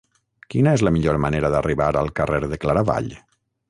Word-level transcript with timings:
Quina 0.53 0.73
és 0.77 0.85
la 0.87 0.93
millor 0.95 1.21
manera 1.27 1.53
d'arribar 1.57 1.93
al 2.03 2.13
carrer 2.23 2.43
de 2.51 2.63
Claravall? 2.67 3.17